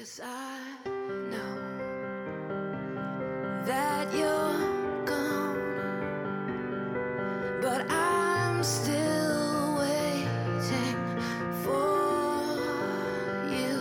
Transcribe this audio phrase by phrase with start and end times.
[0.00, 0.88] Yes, I
[1.28, 1.56] know
[3.66, 5.60] that you're gone,
[7.60, 10.96] but I'm still waiting
[11.62, 12.56] for
[13.50, 13.76] you.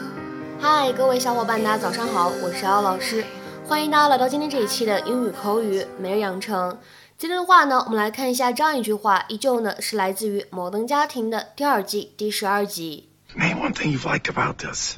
[0.60, 3.24] 嗨，各位小伙伴，大家早上好，我是姚老师，
[3.66, 6.78] 欢迎大家来到今天这一期的英语口语每日养成。
[7.18, 13.08] 今天的话呢，我们来看一下这样一句话，依旧呢是来自于《摩登家庭》的第二季第十二集。
[13.36, 14.98] Name one thing you've liked about this.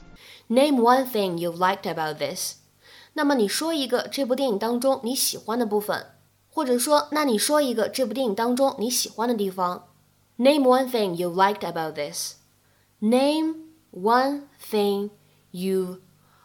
[0.50, 2.56] Name one thing you liked about this。
[3.14, 6.06] 那么你说一个这部电影当中你喜欢的部分，
[6.50, 9.88] 或者说，那你说一个这部电影当中你喜欢的地方。
[10.36, 12.34] Name one thing you liked about this.
[13.00, 15.10] Name one thing
[15.50, 16.02] you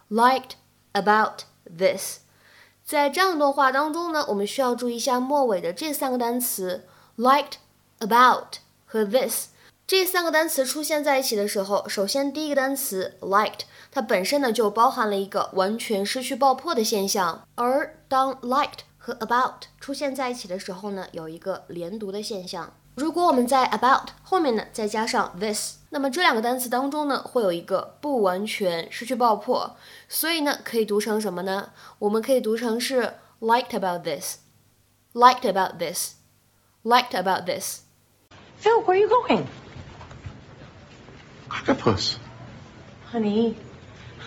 [0.10, 0.52] liked
[0.94, 2.20] about this.
[2.84, 9.50] 在这样一段话当中呢，我们需要注意一下末尾的这三个单词 liked、about 和 this。
[9.87, 13.61] 这三个单词出现在一起的时候，首先第一个单词 liked，
[13.93, 22.73] 它本身呢就包含了一个完全失去爆破的现象，而当 liked 和 about 出现在一起的时候呢，有一个连读的现象。
[22.97, 29.77] 如果我们在 about 后面呢再加上 this，那么这两个单词当中呢会有一个不完全失去爆破，
[30.09, 31.71] 所以呢可以读成什么呢？
[32.01, 37.83] 我们可以读成是 liked about this，liked about this，liked about this。
[38.61, 39.45] Phil, where are you going?
[41.57, 42.19] Octopus.
[43.07, 43.57] Honey,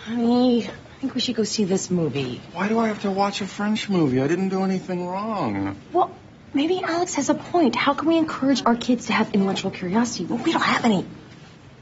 [0.04, 2.40] honey, I think we should go see this movie.
[2.52, 4.20] Why do I have to watch a French movie?
[4.20, 5.76] I didn't do anything wrong.
[5.92, 6.14] Well,
[6.52, 7.76] maybe Alex has a point.
[7.76, 10.24] How can we encourage our kids to have intellectual curiosity?
[10.26, 11.06] Well, we don't have any.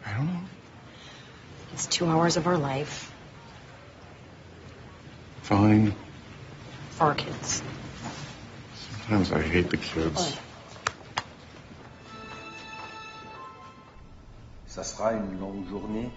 [0.04, 0.40] I don't know.
[1.72, 3.10] It's two hours of our life
[5.42, 5.94] Fine.
[6.90, 7.62] for our kids.
[9.00, 10.36] Sometimes I hate the kids.
[14.78, 16.08] Ça sera une longue journée.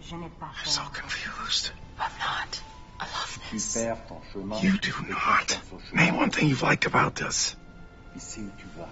[0.00, 1.72] Je n'ai pas I'm so confused.
[1.98, 2.60] I'm not.
[3.00, 3.74] I love Tu this.
[3.74, 4.60] perds ton chemin.
[4.62, 5.48] You do not.
[5.48, 6.04] confiance au chemin.
[6.04, 7.56] Name one thing you've liked about this.
[8.14, 8.86] Ici où tu vas.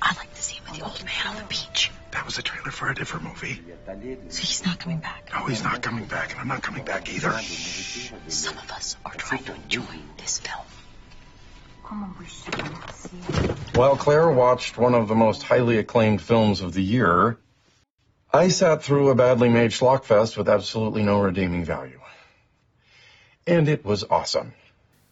[0.00, 1.90] I'd like the scene with the old man on the beach.
[2.12, 3.56] That was a trailer for a different movie.
[3.56, 5.28] Tu y es allé de So he's not coming back.
[5.34, 7.28] No, he's not coming back, and I'm not coming back either.
[7.28, 10.64] de nourriture et de Some of us are trying to enjoy this film.
[13.74, 17.36] While Claire watched one of the most highly acclaimed films of the year,
[18.34, 22.00] I sat through a badly made schlockfest with absolutely no redeeming value.
[23.46, 24.52] And it was awesome.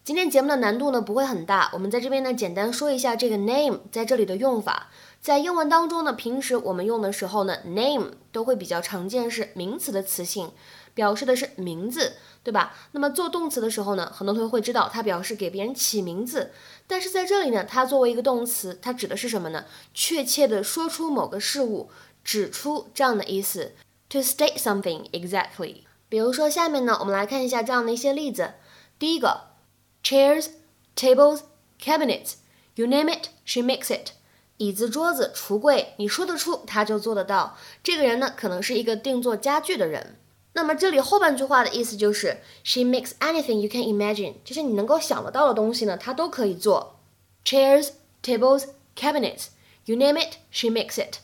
[0.03, 4.89] 今天节目的难度呢不会很大，我们在这边呢简单说一下这个 name 在这里的用法。
[5.19, 10.51] 在英文当中呢，平时我们用的时候呢，name 都会比较常见是名词的词性，
[10.95, 12.73] 表示的是名字，对吧？
[12.93, 16.51] 那么做动词的时候呢，很多同学会知道它表示给别人起名字，
[16.87, 19.65] 但是在这里呢，它作为一个动词，它指的是什么呢？
[19.93, 21.91] 确切的说出某个事物，
[22.23, 23.73] 指出这样的意思
[24.09, 25.83] ，to state something exactly。
[26.09, 28.53] 比如说下面呢，我们来看一下这样的一些例子。
[28.97, 29.51] 第一个。
[30.03, 30.49] chairs,
[30.95, 31.41] tables,
[31.79, 32.37] cabinets,
[32.75, 34.13] you name it, she makes it.
[34.57, 37.55] 椅子、桌子、橱柜，你说得出，她就做得到。
[37.83, 40.17] 这个人呢，可能是一个定做家具的人。
[40.53, 46.99] 那么这里后半句话的意思就是 she makes anything you can imagine，就是你能够想得到的东西呢，她都可以做。
[47.45, 47.89] Chairs,
[48.23, 48.65] tables,
[48.95, 49.49] cabinets,
[49.85, 51.19] you name it, she makes it.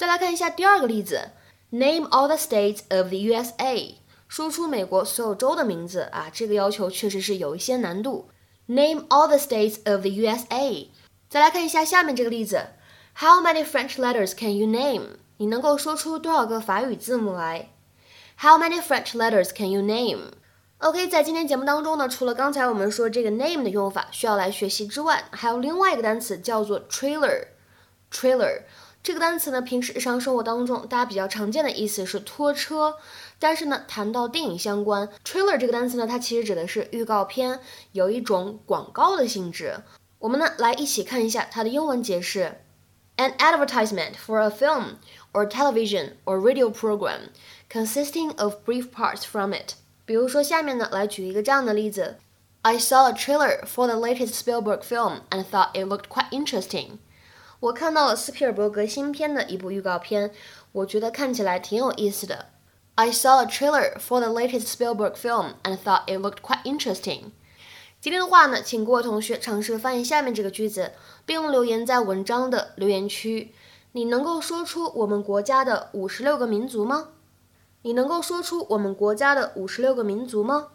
[0.00, 1.32] 再来看一下第二个例子
[1.70, 3.96] ，name all the states of the USA。
[4.28, 8.30] 说出美国所有州的名字啊，这个要求确实是有一些难度。
[8.64, 10.86] Name all the states of the USA。
[11.28, 12.68] 再来看一下下面这个例子
[13.18, 15.18] ，How many French letters can you name？
[15.36, 17.68] 你能够说出多少个法语字母来
[18.38, 27.48] ？How many French letters can you name？OK，、在今天节目当中呢，除了刚才我们说这个 name 的用法需要来学习之外，还有另外一个单词叫做 trailer。
[28.10, 28.62] trailer
[29.02, 32.96] 这个单词呢，平时日常生活当中大家比较常见的意思是拖车，
[33.38, 37.60] 但是呢，谈到电影相关，trailer 这个单词呢，它其实指的是预告片，
[37.92, 39.76] 有一种广告的性质。
[40.18, 42.60] 我们呢，来一起看一下它的英文解释
[43.16, 44.96] ：an advertisement for a film
[45.32, 47.30] or television or radio program
[47.70, 49.76] consisting of brief parts from it。
[50.04, 52.18] 比如说下面呢，来举一个这样的例子
[52.60, 56.98] ：I saw a trailer for the latest Spielberg film and thought it looked quite interesting。
[57.60, 60.32] 我看到了斯皮尔伯格新片的一部预告片，
[60.72, 62.46] 我觉得看起来挺有意思的。
[62.94, 67.32] I saw a trailer for the latest Spielberg film and thought it looked quite interesting。
[68.00, 70.92] 今天的话呢，请各位同学尝试翻译下面这个句子，
[71.26, 73.52] 并留言在文章的留言区。
[73.92, 77.08] 你能够说出我们国家的五十六个民族吗？
[77.82, 80.68] 你能够说出我们国家的五十六个民族吗？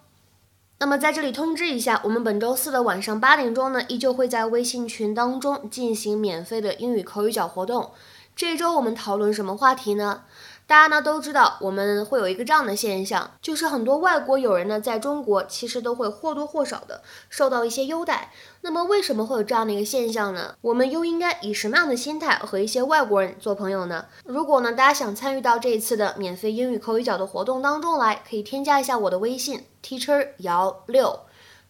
[0.78, 7.92] 那么在这里通知一下，我们本周四的晚上八点钟呢，依旧会在微信群当中进行免费的英语口语角活动。
[8.36, 10.24] 这周我们讨论什么话题呢？
[10.68, 18.32] 大家呢都知道，我们会有一个这样的现象，就是很多外国友人呢在中国其实都会或多或少的受到一些优待。
[18.62, 20.56] 那么为什么会有这样的一个现象呢？
[20.62, 24.06] 我们又应该以什么样的心态和一些外国人做朋友呢？
[24.26, 31.20] 如果呢大家想参与到这一次的免费英语口语角的活动当中来，可以添加一下我的微信 teacher 姚六，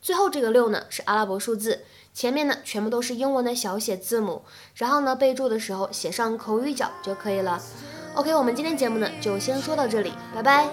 [0.01, 1.83] 最后这个六呢是阿拉伯数字。
[2.13, 4.43] 前面呢全部都是英文的小写字母，
[4.75, 7.61] 然后呢备注的时候写上口语角就可以了。
[8.15, 10.65] ok 我们今天节目呢就先说到这里拜拜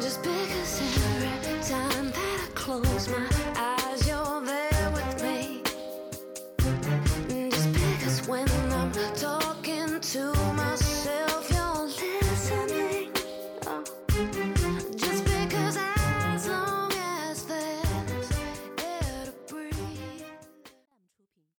[0.00, 3.33] just time that i close my eyes